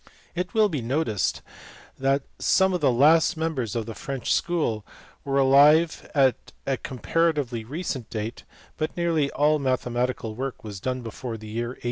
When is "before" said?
11.03-11.37